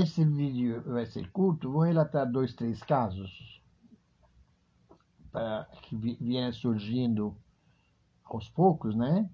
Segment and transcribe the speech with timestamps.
[0.00, 3.56] esse vídeo vai ser curto, vou relatar dois, três casos
[5.36, 7.36] para que vieram surgindo
[8.24, 9.28] aos poucos, né?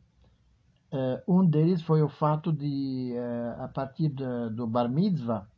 [0.93, 5.49] Uh, um deles foi o fato de, uh, a partir do, do Bar Mitzvah,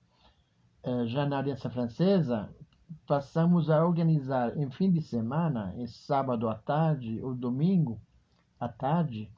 [0.85, 2.55] uh, já na Aliança Francesa,
[3.07, 7.99] passamos a organizar em fim de semana, em sábado à tarde ou domingo
[8.61, 9.31] à tarde,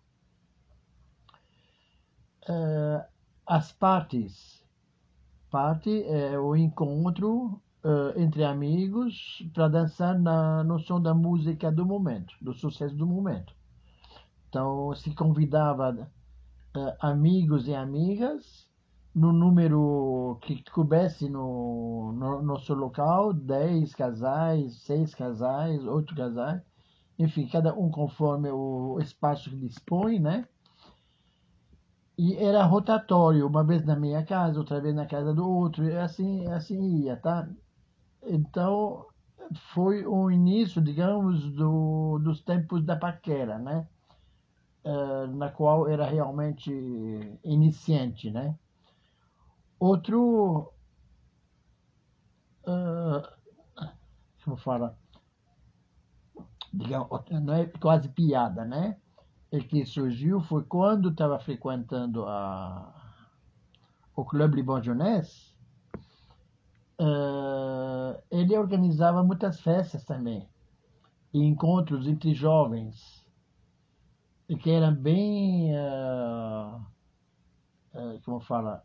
[3.47, 4.66] as partes.
[5.57, 7.59] Parte é o encontro
[8.15, 13.55] entre amigos para dançar na, no som da música do momento, do sucesso do momento.
[14.51, 16.11] Então, se convidava
[16.77, 18.69] uh, amigos e amigas
[19.15, 26.61] no número que coubesse no, no nosso local, 10 casais, 6 casais, 8 casais,
[27.19, 30.47] enfim, cada um conforme o espaço que dispõe, né?
[32.19, 35.97] E era rotatório, uma vez na minha casa, outra vez na casa do outro, e
[35.97, 37.49] assim, assim ia, tá?
[38.23, 39.07] Então,
[39.75, 43.87] foi o início, digamos, do, dos tempos da paquera, né?
[44.87, 46.71] uh, na qual era realmente
[47.43, 48.57] iniciante, né?
[49.79, 50.73] Outro,
[52.67, 53.87] uh,
[54.45, 54.97] como fala,
[56.73, 57.09] digamos,
[57.43, 58.97] não é quase piada, né?
[59.53, 62.93] E que surgiu foi quando estava frequentando a,
[64.17, 65.55] o Clube Jeunesse,
[67.01, 70.49] uh, ele organizava muitas festas também,
[71.33, 73.25] e encontros entre jovens,
[74.63, 76.81] que eram bem, uh,
[77.95, 78.83] uh, como fala,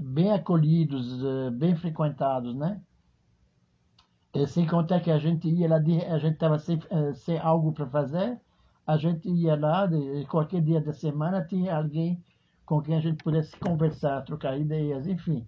[0.00, 1.20] bem acolhidos,
[1.54, 2.80] bem frequentados, né?
[4.32, 6.80] E sem contar que a gente ia lá, a gente estava sem,
[7.14, 8.40] sem algo para fazer,
[8.90, 12.20] a gente ia lá, de, qualquer dia da semana tinha alguém
[12.66, 15.46] com quem a gente pudesse conversar, trocar ideias, enfim.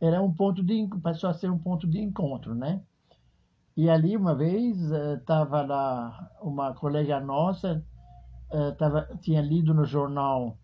[0.00, 2.82] Era um ponto de, passou a ser um ponto de encontro, né?
[3.76, 7.84] E ali, uma vez, estava lá uma colega nossa,
[8.52, 10.58] uh, tava, tinha lido no jornal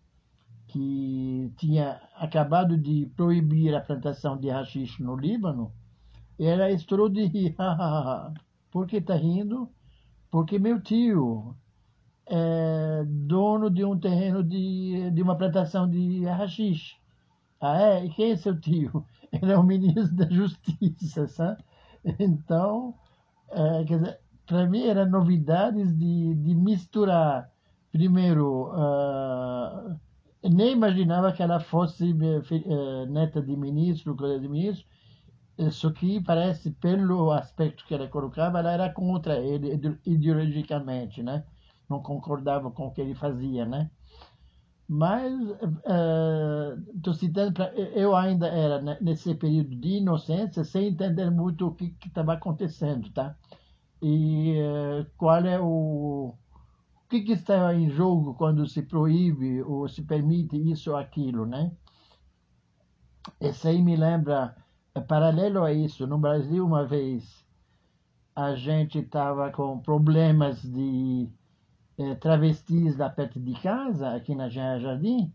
[0.66, 5.72] que tinha acabado de proibir a plantação de rachixe no Líbano,
[6.36, 7.54] e ela estourou de rir.
[8.72, 9.70] Por que está rindo?
[10.30, 11.56] Porque meu tio
[12.30, 16.96] é dono de um terreno de, de uma plantação de rachixe.
[17.60, 18.04] Ah, é?
[18.06, 19.04] E quem é seu tio?
[19.32, 21.62] Ele é o ministro da Justiça, sabe?
[22.18, 22.94] Então,
[23.50, 27.50] é, quer dizer, para mim era novidades de, de misturar
[27.92, 29.98] primeiro, uh,
[30.42, 34.86] nem imaginava que ela fosse uh, neta de ministro, coisa de ministro,
[35.72, 41.44] só que parece, pelo aspecto que ela colocava, ela era contra ele ideologicamente, né?
[41.88, 43.90] Não concordava com o que ele fazia, né?
[44.88, 45.32] Mas,
[46.94, 51.74] estou uh, citando, pra, eu ainda era nesse período de inocência, sem entender muito o
[51.74, 53.36] que estava acontecendo, tá?
[54.02, 54.54] E
[55.16, 60.56] qual é o, o que, que está em jogo quando se proíbe ou se permite
[60.56, 61.72] isso ou aquilo, né?
[63.40, 64.56] Esse aí me lembra,
[64.94, 67.46] é paralelo a isso, no Brasil uma vez
[68.34, 71.28] a gente estava com problemas de
[71.98, 75.32] eh, travestis lá perto de casa, aqui na Jardim,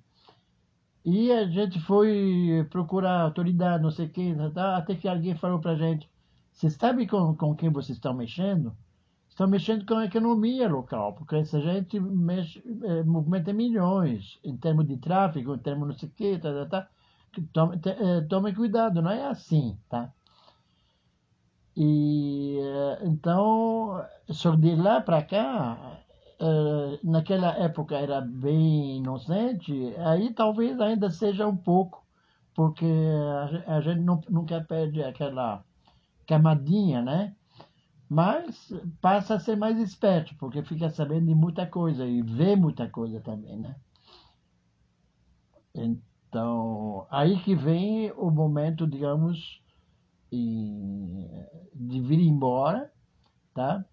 [1.06, 5.76] e a gente foi procurar autoridade, não sei o que, até que alguém falou pra
[5.76, 6.10] gente,
[6.52, 8.76] você sabe com, com quem vocês estão mexendo?
[9.34, 14.88] estão mexendo com a economia local, porque essa gente mexe, é, movimenta milhões em termos
[14.88, 16.90] de tráfego, em termos não sei o quê, tá, tá, tá.
[17.52, 20.14] Tome, é, tome cuidado, não é assim, tá?
[21.76, 22.60] E
[23.02, 25.98] então, só de lá para cá,
[26.46, 32.04] é, naquela época era bem inocente, aí talvez ainda seja um pouco,
[32.54, 32.86] porque
[33.66, 35.64] a gente nunca perde aquela
[36.28, 37.34] camadinha, né?
[38.10, 42.90] Mas passa a ser mais esperto, porque fica sabendo de muita coisa e vê muita
[42.90, 43.76] coisa também, né?
[45.74, 49.62] Então, aí que vem o momento, digamos,
[50.30, 52.92] de vir embora,
[53.54, 53.86] tá?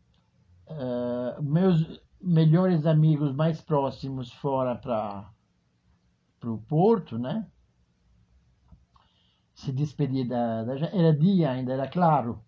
[0.69, 5.33] Uh, meus melhores amigos mais próximos fora para
[6.45, 7.47] o Porto, né?
[9.55, 10.75] Se despedir da, da...
[10.75, 12.43] Era dia ainda, era claro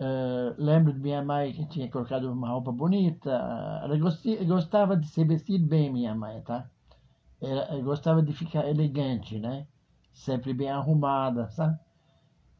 [0.00, 3.30] Uh, lembro de minha mãe que tinha colocado uma roupa bonita.
[3.82, 3.98] Ela
[4.46, 6.70] gostava de se vestir bem, minha mãe, tá?
[7.40, 9.66] Ela gostava de ficar elegante, né?
[10.12, 11.78] Sempre bem arrumada, sabe?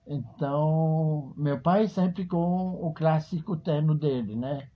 [0.07, 4.69] Então, meu pai sempre com o clássico terno dele, né?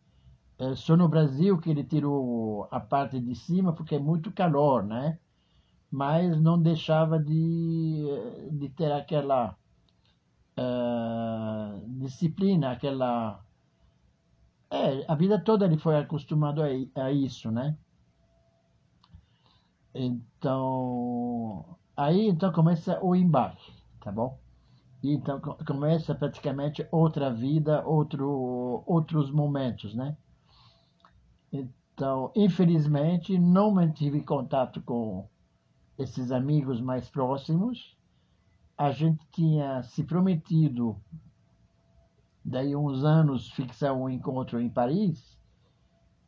[0.76, 5.19] Só no Brasil que ele tirou a parte de cima porque é muito calor, né?
[5.93, 8.06] mas não deixava de,
[8.50, 9.55] de ter aquela
[10.59, 13.44] uh, disciplina, aquela.
[14.70, 16.69] É, a vida toda ele foi acostumado a,
[17.05, 17.76] a isso, né?
[19.94, 23.70] Então, aí então começa o embarque,
[24.00, 24.41] tá bom?
[25.03, 30.17] Então começa praticamente outra vida, outro, outros momentos, né?
[31.52, 35.28] Então, infelizmente, não mantive contato com
[35.99, 37.96] esses amigos mais próximos.
[38.76, 40.96] A gente tinha se prometido,
[42.44, 45.38] daí uns anos, fixar um encontro em Paris.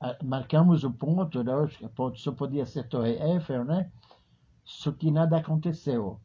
[0.01, 1.53] Ah, marcamos o ponto, né?
[1.81, 3.91] o ponto só podia ser Torre Eiffel, né?
[4.65, 6.21] Só que nada aconteceu.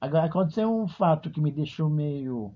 [0.00, 2.54] Agora, aconteceu um fato que me deixou meio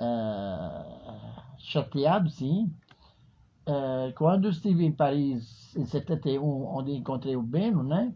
[0.00, 2.74] uh, chateado, sim,
[3.66, 8.12] Uh, quando estive em Paris em 71, onde encontrei o Beno, né?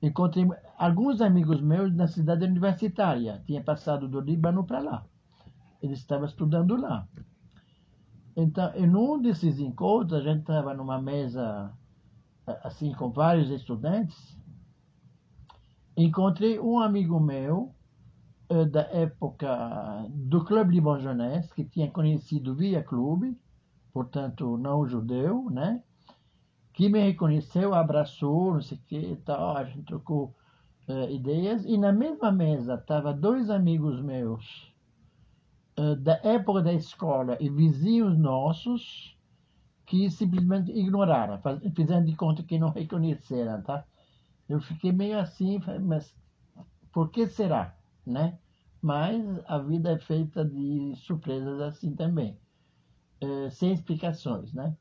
[0.00, 0.46] Encontrei
[0.78, 3.42] alguns amigos meus na cidade universitária.
[3.46, 5.06] Tinha passado do Líbano para lá.
[5.82, 7.06] Eles estavam estudando lá.
[8.34, 11.72] Então, em um desses encontros, a gente estava numa mesa
[12.62, 14.36] assim com vários estudantes.
[15.96, 17.74] Encontrei um amigo meu
[18.50, 20.98] uh, da época do Clube Liban
[21.54, 23.36] que tinha conhecido via clube
[23.96, 25.82] portanto, não judeu, né?
[26.74, 30.34] Que me reconheceu, abraçou, não sei o que e tal, a gente trocou
[30.86, 31.64] uh, ideias.
[31.64, 34.70] E na mesma mesa estavam dois amigos meus
[35.78, 39.16] uh, da época da escola e vizinhos nossos
[39.86, 41.40] que simplesmente ignoraram,
[41.74, 43.82] fizeram de conta que não reconheceram, tá?
[44.46, 46.14] Eu fiquei meio assim, mas
[46.92, 48.38] por que será, né?
[48.82, 52.38] Mas a vida é feita de surpresas assim também.
[53.20, 54.76] Eh, sem explicações, né?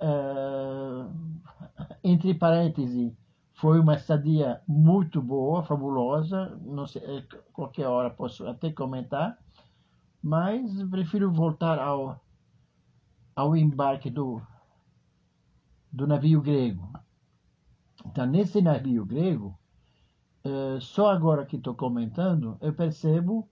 [0.00, 1.10] Uh,
[2.04, 3.12] entre parênteses,
[3.54, 6.56] foi uma estadia muito boa, fabulosa.
[6.62, 9.38] Não sei, eh, qualquer hora posso até comentar,
[10.22, 12.20] mas prefiro voltar ao,
[13.34, 14.42] ao embarque do,
[15.90, 16.92] do navio grego.
[18.06, 19.58] Então, nesse navio grego,
[20.44, 23.48] uh, só agora que estou comentando, eu percebo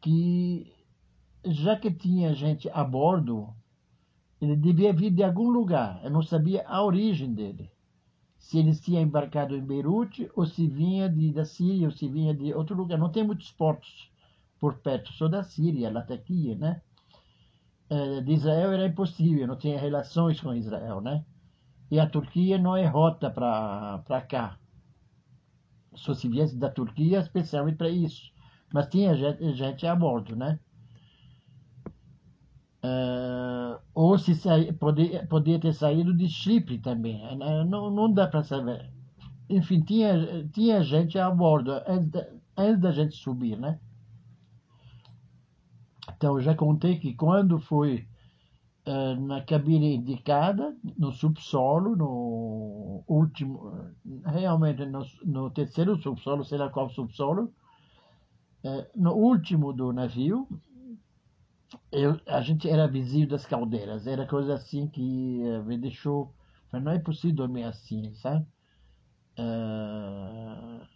[0.00, 0.79] que
[1.44, 3.54] já que tinha gente a bordo,
[4.40, 6.00] ele devia vir de algum lugar.
[6.02, 7.70] Eu não sabia a origem dele.
[8.38, 12.34] Se ele tinha embarcado em Beirute, ou se vinha de, da Síria, ou se vinha
[12.34, 12.98] de outro lugar.
[12.98, 14.10] Não tem muitos portos
[14.58, 16.82] por perto, só da Síria, Latakia, né?
[17.88, 21.24] É, de Israel era impossível, não tinha relações com Israel, né?
[21.90, 24.58] E a Turquia não é rota para cá.
[25.94, 28.30] Só se viesse da Turquia, especialmente para isso.
[28.72, 30.60] Mas tinha gente, gente a bordo, né?
[32.82, 37.22] Uh, ou se sair, poder, ter saído de Chipre também.
[37.22, 38.90] Eh, não, não dá para saber.
[39.50, 43.78] Enfim, tinha, tinha gente a bordo antes da, antes da gente subir, né?
[46.16, 48.06] Então, já contei que quando fui
[48.86, 53.72] uh, na cabine indicada, no subsolo, no último,
[54.24, 57.52] realmente no, no terceiro subsolo, sei lá qual subsolo,
[58.64, 60.46] uh, no último do navio,
[61.92, 66.32] eu, a gente era vizinho das caldeiras, era coisa assim que uh, me deixou.
[66.72, 68.46] Mas não é possível dormir assim, sabe?
[69.38, 70.86] Uh,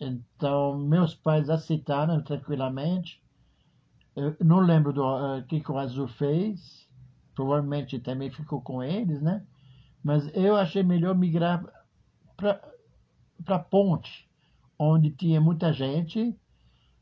[0.00, 3.22] então, meus pais aceitaram tranquilamente.
[4.16, 6.88] Eu não lembro do uh, que, que o Azul fez,
[7.34, 9.46] provavelmente também ficou com eles, né?
[10.02, 11.64] Mas eu achei melhor migrar
[12.36, 12.60] para
[13.46, 14.28] a ponte,
[14.76, 16.36] onde tinha muita gente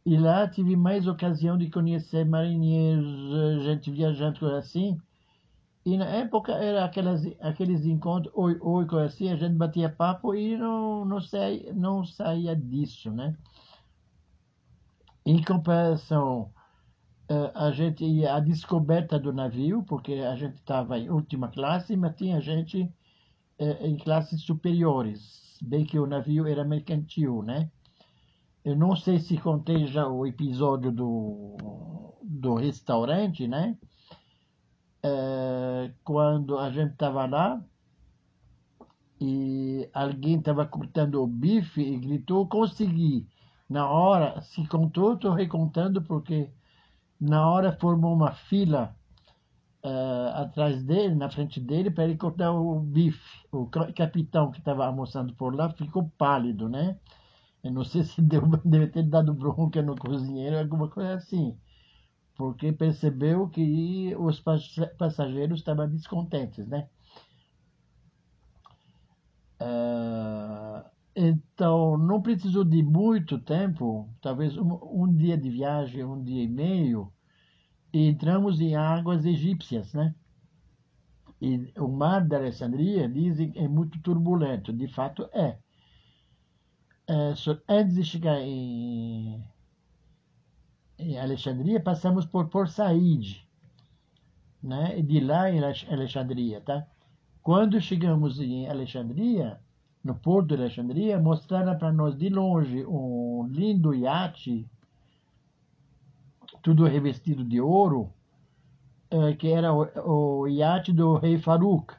[0.05, 4.99] e lá tive mais ocasião de conhecer marinheiros, gente viajante, coisa assim.
[5.85, 10.35] E na época era aquelas, aqueles encontros, oi, oi, coisa assim, a gente batia papo
[10.35, 13.37] e não, não, saía, não saía disso, né?
[15.25, 16.53] Em comparação,
[17.29, 21.97] eh, a gente ia à descoberta do navio, porque a gente estava em última classe,
[21.97, 22.93] mas tinha gente
[23.59, 27.71] eh, em classes superiores, bem que o navio era mercantil, né?
[28.65, 31.57] Eu não sei se contei já o episódio do,
[32.23, 33.79] do restaurante, né?
[35.03, 37.65] É, quando a gente estava lá
[39.19, 43.27] e alguém estava cortando o bife e gritou, consegui.
[43.69, 46.51] Na hora, se contou, estou recontando porque
[47.19, 48.95] na hora formou uma fila
[49.85, 53.47] uh, atrás dele, na frente dele, para ele cortar o bife.
[53.51, 56.99] O capitão que estava almoçando por lá ficou pálido, né?
[57.65, 61.59] Eu não sei se deu, deve ter dado bronca no cozinheiro, alguma coisa assim.
[62.37, 64.41] Porque percebeu que os
[64.99, 66.89] passageiros estavam descontentes, né?
[69.61, 76.43] Uh, Então, não precisou de muito tempo, talvez um, um dia de viagem, um dia
[76.45, 77.13] e meio,
[77.93, 80.15] e entramos em águas egípcias, né?
[81.41, 84.73] E o mar da Alexandria, dizem, é muito turbulento.
[84.73, 85.59] De fato, é.
[87.11, 87.35] É
[87.69, 89.43] antes de chegar em,
[90.97, 93.45] em Alexandria, passamos por Port Said,
[94.63, 95.03] né?
[95.03, 96.87] De lá em Alexandria, tá?
[97.43, 99.59] Quando chegamos em Alexandria,
[100.05, 104.71] no porto de Alexandria, mostraram para nós de longe um lindo iate,
[106.63, 108.13] tudo revestido de ouro,
[109.11, 111.93] eh, que era o, o iate do rei Farouk,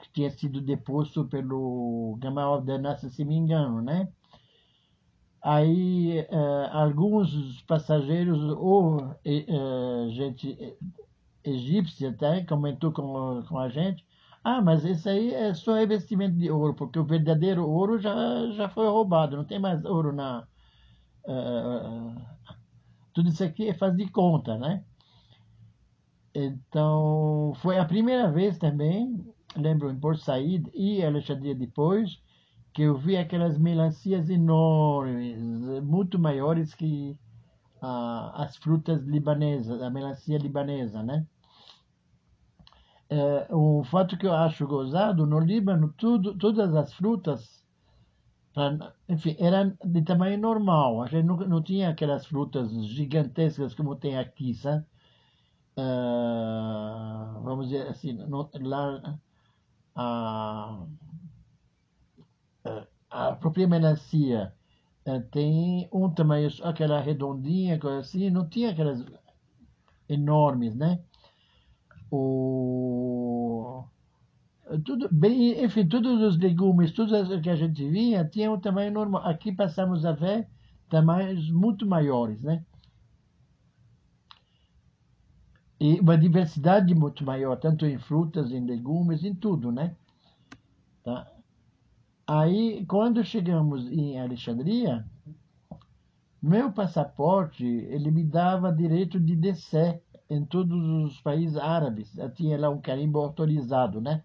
[0.00, 4.08] que tinha sido deposto pelo Gamal Abdel Nasser, se me engano, né?
[5.44, 10.56] Aí, uh, alguns passageiros, ou uh, gente
[11.44, 14.06] egípcia até, comentou com, com a gente,
[14.42, 18.14] ah, mas isso aí é só revestimento de ouro, porque o verdadeiro ouro já,
[18.52, 20.46] já foi roubado, não tem mais ouro na.
[21.26, 22.14] Uh,
[23.12, 24.82] tudo isso aqui é faz de conta, né?
[26.34, 29.22] Então, foi a primeira vez também,
[29.54, 32.18] lembro em Port Said e Alexandria depois,
[32.74, 35.38] que eu vi aquelas melancias enormes,
[35.82, 37.16] muito maiores que
[37.82, 41.26] uh, as frutas libanesas, a melancia libanesa, né?
[43.14, 47.64] é, o fato que eu acho gozado, no Líbano, tudo, todas as frutas,
[49.08, 51.02] enfim, eram de tamanho normal.
[51.02, 54.84] A gente não, não tinha aquelas frutas gigantescas como tem aqui, sabe?
[55.76, 59.18] Uh, vamos dizer assim, no, lá
[59.96, 60.86] a,
[63.14, 64.52] a própria melancia
[65.06, 69.04] uh, tem um tamanho, aquela redondinha, coisa assim, não tinha aquelas
[70.08, 71.00] enormes, né?
[72.14, 73.84] o
[74.84, 79.22] tudo bem, enfim, todos os legumes, tudo que a gente via tinha um tamanho normal.
[79.26, 80.48] Aqui passamos a ver
[80.88, 82.64] tamanhos muito maiores, né?
[85.78, 89.94] E uma diversidade muito maior, tanto em frutas, em legumes, em tudo, né?
[91.02, 91.30] Tá?
[92.26, 95.04] Aí, quando chegamos em Alexandria,
[96.42, 102.12] meu passaporte, ele me dava direito de descer em todos os países árabes.
[102.34, 104.22] Tinha lá um carimbo autorizado, né?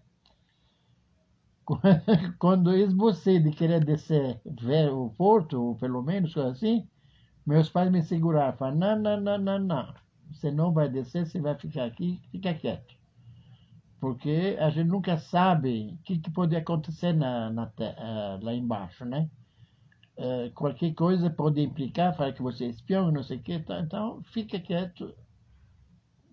[2.38, 6.88] Quando eu esbocei de querer descer ver o porto, ou pelo menos assim,
[7.46, 8.56] meus pais me seguraram.
[8.56, 9.94] Falaram, não, não, não, não, não.
[10.32, 12.99] Você não vai descer, você vai ficar aqui, fica quieto.
[14.00, 19.04] Porque a gente nunca sabe o que, que pode acontecer na, na, uh, lá embaixo,
[19.04, 19.30] né?
[20.16, 23.78] Uh, qualquer coisa pode implicar, falar que você é espião, não sei o que, então,
[23.78, 25.14] então fica quieto,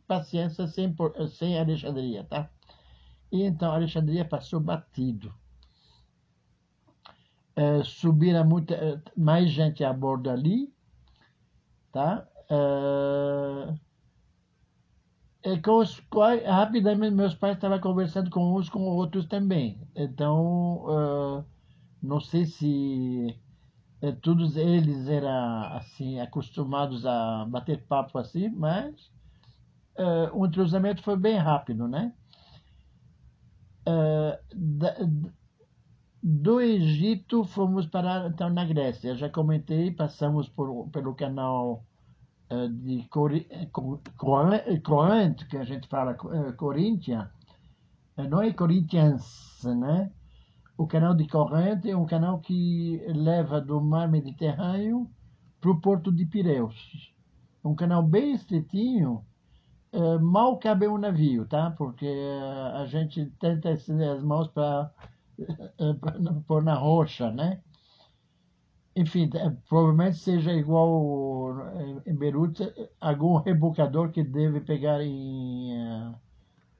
[0.07, 0.95] paciência sem,
[1.29, 2.49] sem Alexandria, tá?
[3.31, 5.33] E então Alexandria passou batido.
[7.55, 10.71] É, subiram muita, mais gente a bordo ali,
[11.91, 12.25] tá?
[15.47, 19.79] É, com os quais, rapidamente, meus pais estavam conversando com uns com outros também.
[19.95, 21.45] Então, uh,
[22.03, 23.33] não sei se
[24.01, 29.09] uh, todos eles eram assim acostumados a bater papo assim, mas
[29.97, 32.13] uh, o entrosamento foi bem rápido, né?
[34.53, 34.95] Da,
[36.21, 39.15] do Egito fomos para então na Grécia.
[39.15, 41.85] Já comentei, passamos por, pelo canal
[42.71, 43.47] de Corinth,
[45.49, 46.13] que a gente fala
[46.55, 47.29] Coríntia,
[48.29, 50.11] não é Corinthians, né?
[50.77, 55.09] O canal de Corinth é um canal que leva do mar Mediterrâneo
[55.59, 57.13] para o porto de Pireus.
[57.63, 59.25] Um canal bem estreitinho,
[60.21, 61.71] mal cabe um navio, tá?
[61.71, 62.07] Porque
[62.75, 64.91] a gente tenta estender as mãos para
[66.47, 67.61] pôr na rocha, né?
[68.97, 71.55] Enfim, é, provavelmente seja igual
[72.03, 72.63] em Beirute,
[72.99, 76.15] algum rebocador que deve pegar em.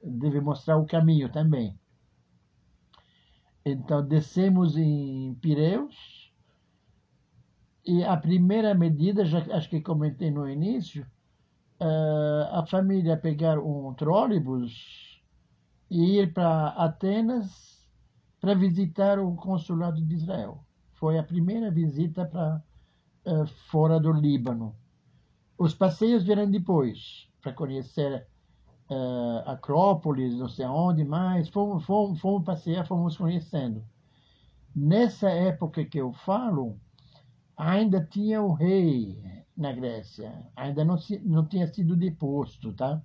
[0.02, 1.78] deve mostrar o caminho também.
[3.64, 6.32] Então, descemos em Pireus,
[7.86, 11.06] e a primeira medida, já acho que comentei no início,
[12.50, 15.22] a família pegar um trólebus
[15.88, 17.86] e ir para Atenas
[18.40, 20.64] para visitar o consulado de Israel.
[20.98, 22.62] Foi a primeira visita para
[23.24, 24.74] uh, fora do Líbano.
[25.56, 28.26] Os passeios vieram depois, para conhecer
[28.90, 31.48] uh, Acrópolis, não sei onde mais.
[31.48, 33.84] Fomos, fomos, fomos passear, fomos conhecendo.
[34.74, 36.78] Nessa época que eu falo,
[37.56, 39.20] ainda tinha o rei
[39.56, 40.46] na Grécia.
[40.56, 43.00] Ainda não, se, não tinha sido deposto, tá?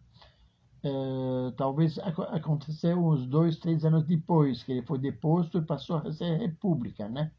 [0.84, 6.12] Uh, talvez aconteceu uns dois, três anos depois que ele foi deposto e passou a
[6.12, 7.32] ser república, né?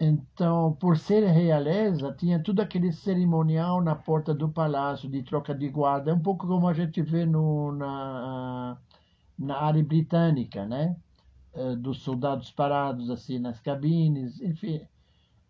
[0.00, 5.68] Então, por ser realeza, tinha tudo aquele cerimonial na porta do palácio de troca de
[5.68, 8.78] guarda, um pouco como a gente vê no, na,
[9.38, 10.96] na área britânica, né?
[11.54, 14.86] Eh, dos soldados parados assim nas cabines, enfim.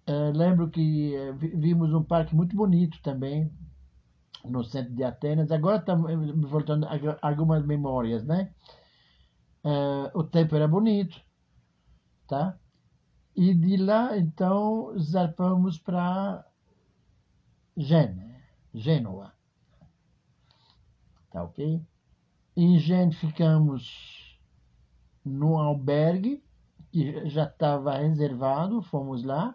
[0.07, 3.53] Eh, lembro que eh, vimos um parque muito bonito também
[4.45, 5.51] no centro de Atenas.
[5.53, 6.11] Agora estamos
[6.51, 6.87] voltando
[7.23, 8.51] algumas memórias, né?
[10.15, 11.21] o tempo era bonito,
[12.27, 12.59] tá?
[13.41, 16.45] E de lá, então, zarpamos para
[18.75, 19.33] Gênova.
[21.31, 21.81] Tá ok?
[22.57, 24.37] Em Gênova ficamos
[25.25, 26.43] no albergue,
[26.91, 29.55] que já estava reservado, fomos lá.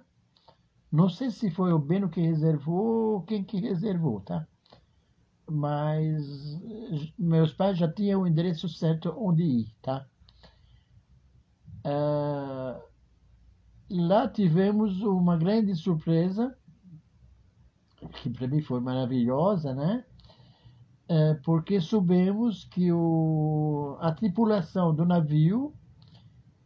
[0.90, 4.48] Não sei se foi o Beno que reservou ou quem que reservou, tá?
[5.46, 6.58] Mas
[7.20, 10.08] meus pais já tinham o endereço certo onde ir, tá?
[11.86, 12.93] Uh,
[13.90, 16.56] lá tivemos uma grande surpresa,
[18.22, 20.04] que para mim foi maravilhosa, né?
[21.08, 25.74] É, porque soubemos que o, a tripulação do navio,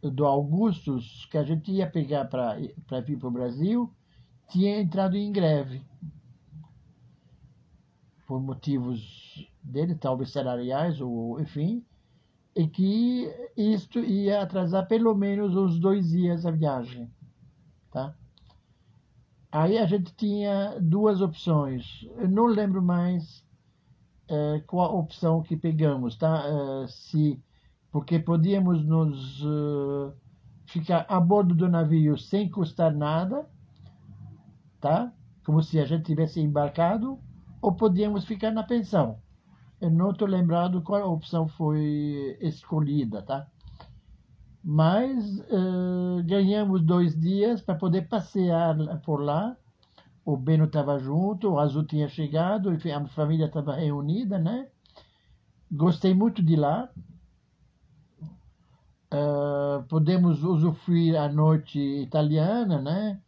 [0.00, 3.92] do Augustus, que a gente ia pegar para vir para o Brasil,
[4.48, 5.82] tinha entrado em greve.
[8.26, 11.84] Por motivos dele, talvez salariais, ou enfim,
[12.58, 17.08] e que isto ia atrasar pelo menos uns dois dias a viagem.
[17.88, 18.12] Tá?
[19.52, 22.04] Aí a gente tinha duas opções.
[22.16, 23.46] Eu não lembro mais
[24.28, 26.42] uh, qual opção que pegamos, tá?
[26.48, 27.40] Uh, se,
[27.92, 30.12] porque podíamos nos uh,
[30.66, 33.48] ficar a bordo do navio sem custar nada,
[34.80, 35.12] tá?
[35.46, 37.20] Como se a gente tivesse embarcado,
[37.62, 39.22] ou podíamos ficar na pensão.
[39.80, 43.46] Eu não estou lembrado qual opção foi escolhida, tá?
[44.62, 49.56] Mas uh, ganhamos dois dias para poder passear por lá.
[50.24, 54.68] O Beno estava junto, o Azul tinha chegado, enfim, a família estava reunida, né?
[55.70, 56.90] Gostei muito de lá.
[59.14, 63.20] Uh, podemos usufruir a noite italiana, né?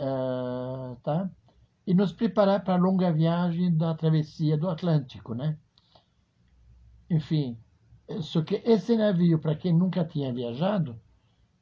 [0.00, 1.28] Uh, tá?
[1.86, 5.58] E nos preparar para a longa viagem da travessia do Atlântico, né?
[7.10, 7.58] Enfim,
[8.20, 10.96] só que esse navio, para quem nunca tinha viajado,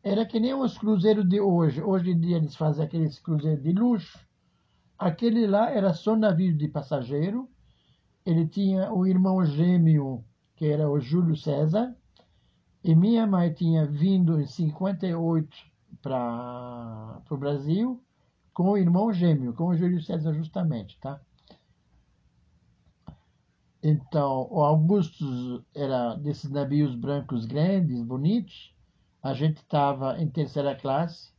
[0.03, 1.83] era que nem os cruzeiros de hoje.
[1.83, 4.19] Hoje em dia eles fazem aqueles cruzeiros de luxo.
[4.99, 7.49] Aquele lá era só navio de passageiro.
[8.27, 10.23] Ele tinha o irmão gêmeo,
[10.55, 11.97] que era o Júlio César.
[12.85, 15.57] E minha mãe tinha vindo em 58
[16.03, 18.03] para o Brasil
[18.53, 21.21] com o irmão gêmeo, com o Júlio César justamente, tá?
[23.83, 28.75] Então, o Augustus era desses navios brancos grandes, bonitos.
[29.23, 31.33] A gente estava em terceira classe.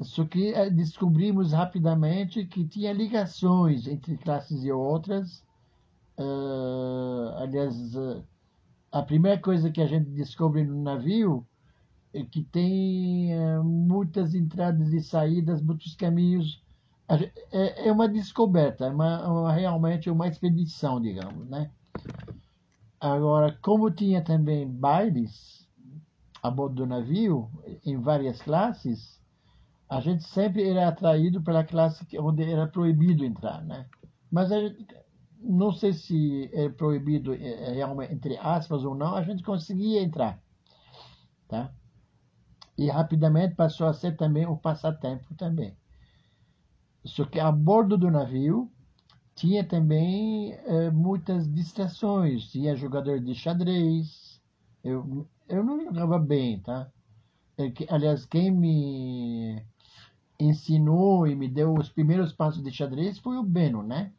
[0.00, 5.44] Só que eh, descobrimos rapidamente que tinha ligações entre classes e outras.
[6.16, 8.24] Uh, aliás, uh,
[8.92, 11.46] a primeira coisa que a gente descobre no navio
[12.12, 16.62] é que tem uh, muitas entradas e saídas, muitos caminhos
[17.08, 21.70] é, é uma descoberta, é uma, uma, realmente uma expedição, digamos, né?
[23.00, 25.66] Agora, como tinha também bailes
[26.42, 27.50] a bordo do navio,
[27.84, 29.18] em várias classes,
[29.88, 33.86] a gente sempre era atraído pela classe onde era proibido entrar, né?
[34.30, 34.86] Mas gente,
[35.40, 40.02] não sei se é proibido é, é realmente, entre aspas ou não, a gente conseguia
[40.02, 40.38] entrar,
[41.48, 41.72] tá?
[42.76, 45.76] E rapidamente passou a ser também o passatempo também.
[47.04, 48.70] Só que a bordo do navio
[49.34, 52.50] tinha também é, muitas distrações.
[52.50, 54.40] Tinha jogador de xadrez.
[54.82, 56.90] Eu, eu não jogava bem, tá?
[57.56, 59.62] É que, aliás, quem me
[60.38, 64.12] ensinou e me deu os primeiros passos de xadrez foi o Beno, né?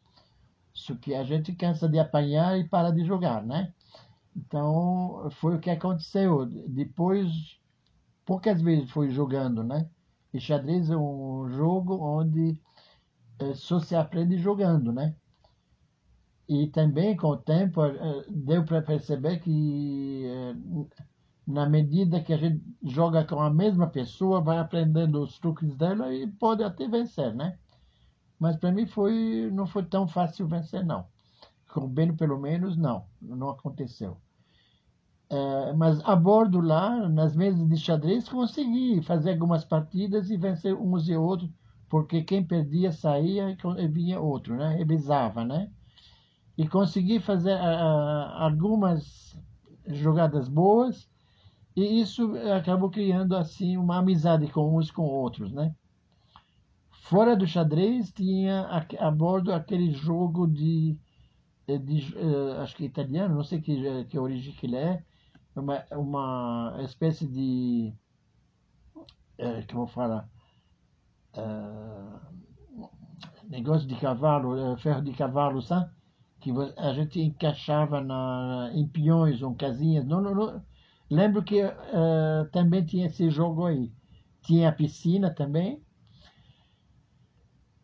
[0.72, 3.72] Só que a gente cansa de apanhar e para de jogar, né?
[4.36, 6.46] Então, foi o que aconteceu.
[6.46, 7.28] Depois,
[8.24, 9.88] poucas vezes fui jogando, né?
[10.32, 12.58] E xadrez é um jogo onde
[13.54, 15.14] só se aprende jogando, né?
[16.48, 20.54] E também, com o tempo, é, deu para perceber que, é,
[21.46, 26.12] na medida que a gente joga com a mesma pessoa, vai aprendendo os truques dela
[26.12, 27.56] e pode até vencer, né?
[28.38, 31.06] Mas para mim foi, não foi tão fácil vencer, não.
[31.68, 33.06] Com o Beno, pelo menos, não.
[33.22, 34.16] Não aconteceu.
[35.28, 40.74] É, mas a bordo lá, nas mesas de xadrez, consegui fazer algumas partidas e vencer
[40.74, 41.48] uns e outros
[41.90, 44.76] porque quem perdia saía e vinha outro, né?
[44.76, 45.70] Revezava, né?
[46.56, 49.36] E consegui fazer uh, algumas
[49.86, 51.08] jogadas boas
[51.76, 55.74] E isso acabou criando assim uma amizade com uns com outros, né?
[57.02, 60.96] Fora do xadrez tinha a, a bordo aquele jogo de,
[61.66, 65.02] de uh, acho que italiano, não sei que, que origem que ele é,
[65.56, 67.92] uma, uma espécie de
[69.38, 70.39] uh, como fala uh,
[73.48, 75.90] negócio de cavalo, ferro de cavalo, sabe?
[76.40, 80.06] Que a gente encaixava na, em peões ou casinhas.
[80.06, 80.62] Não, não, não.
[81.10, 81.60] Lembro que
[82.52, 83.92] também tinha esse jogo aí.
[84.42, 85.82] Tinha a piscina também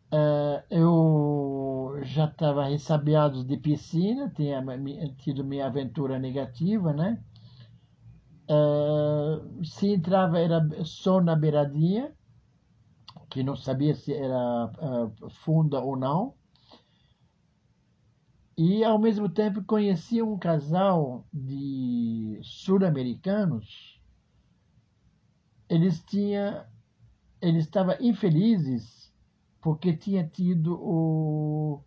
[0.09, 4.63] Uh, eu já estava ressabiado de piscina, tinha
[5.17, 7.21] tido minha aventura negativa, né?
[8.49, 12.13] Uh, se entrava era só na beiradinha,
[13.29, 16.33] que não sabia se era uh, funda ou não.
[18.57, 24.01] E, ao mesmo tempo, conhecia um casal de sul-americanos.
[25.69, 26.65] Eles tinham,
[27.39, 29.13] eles estavam infelizes
[29.61, 31.83] porque tinha tido o,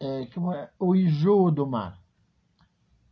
[0.00, 2.02] é, é, o enjoo do mar.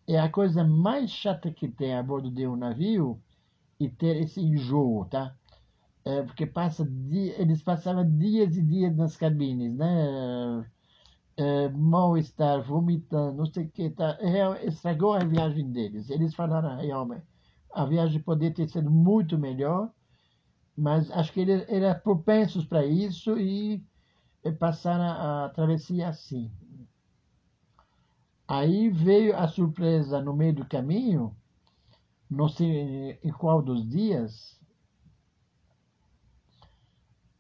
[0.08, 3.20] É a coisa mais chata que tem a bordo de um navio
[3.78, 5.36] e ter esse enjoo, tá?
[6.04, 10.66] É, porque passa dia, eles passavam dias e dias nas cabines, né?
[11.36, 14.18] É, mal-estar, vomitando, não sei o que, tá?
[14.20, 16.10] É, estragou a viagem deles.
[16.10, 17.24] Eles falaram, realmente,
[17.72, 19.90] a viagem poderia ter sido muito melhor,
[20.76, 23.82] mas acho que eles eram propensos para isso e
[24.58, 26.50] passaram a, a travessia assim.
[28.46, 31.34] Aí veio a surpresa no meio do caminho,
[32.28, 34.61] não sei em qual dos dias,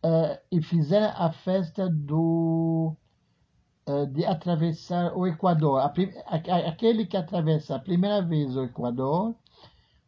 [0.04, 2.94] uh, e fizeram a festa do
[3.88, 5.80] uh, de atravessar o Equador.
[5.80, 5.86] A,
[6.26, 9.34] a, aquele que atravessa a primeira vez o Equador,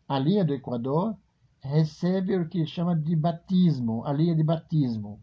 [0.09, 1.17] a linha do Equador,
[1.61, 5.21] recebe o que chama de batismo, a linha de batismo.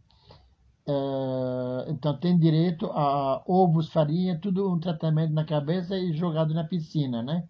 [0.87, 6.63] Uh, então tem direito a ovos, farinha, tudo um tratamento na cabeça e jogado na
[6.63, 7.47] piscina, né?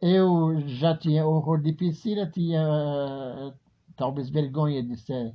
[0.00, 3.52] Eu já tinha horror de piscina, tinha
[3.94, 5.34] talvez vergonha de ser,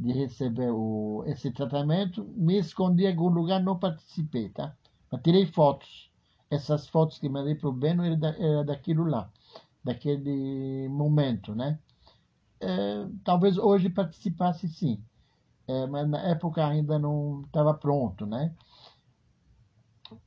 [0.00, 4.74] de receber o, esse tratamento, me escondi em algum lugar, não participei, tá?
[5.12, 6.10] Mas tirei fotos.
[6.50, 9.30] Essas fotos que mandei para o Beno era, da, era daquilo lá
[9.82, 11.78] daquele momento, né?
[12.60, 15.02] É, talvez hoje participasse sim,
[15.66, 18.54] é, mas na época ainda não estava pronto, né?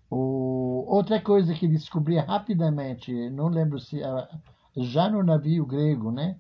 [0.10, 4.00] O, outra coisa que descobri rapidamente, não lembro se
[4.76, 6.40] já no navio grego, né?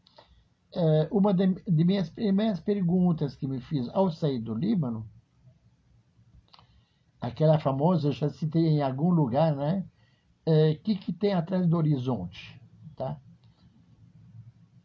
[0.75, 5.07] É, uma de, de minhas primeiras perguntas que me fiz ao sair do Líbano,
[7.21, 9.85] aquela famosa, eu já citei em algum lugar, né?
[10.45, 12.59] O é, que, que tem atrás do horizonte?
[12.95, 13.19] tá?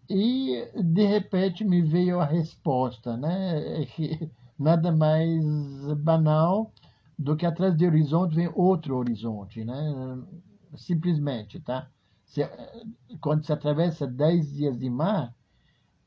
[0.08, 3.84] E de repente me veio a resposta, né?
[3.94, 5.44] Que nada mais
[5.98, 6.72] banal
[7.18, 9.74] do que atrás do horizonte vem outro horizonte, né?
[10.76, 11.90] Simplesmente, tá?
[12.24, 12.42] Se,
[13.20, 15.34] quando se atravessa dez dias de mar,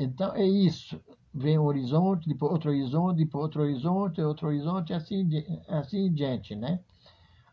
[0.04, 1.00] então é isso.
[1.34, 5.28] Vem um horizonte, depois outro horizonte, depois outro horizonte, outro horizonte, assim,
[5.68, 6.80] assim diante, né?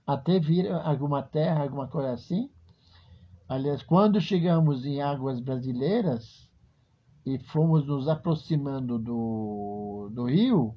[0.06, 2.50] Até vir alguma terra, alguma coisa assim,
[3.48, 6.46] Aliás, quando chegamos em águas brasileiras
[7.24, 10.74] e fomos nos aproximando do, do rio,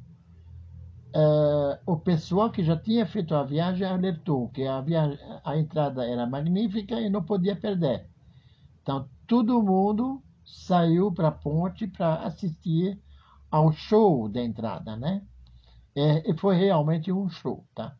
[1.13, 6.05] uh, o pessoal que já tinha feito a viagem alertou que a, viagem, a entrada
[6.05, 8.07] era magnífica e não podia perder.
[8.81, 13.01] Então, todo mundo saiu para a ponte para assistir
[13.49, 15.25] ao show da entrada, né?
[15.95, 17.95] É, e foi realmente um show, tá?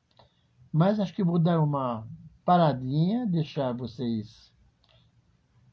[0.71, 2.07] Mas acho que vou dar uma
[2.45, 4.51] paradinha, deixar vocês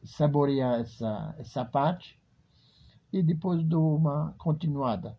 [0.04, 2.20] saborear essa, essa parte
[3.12, 5.16] e depois dou uma continuada.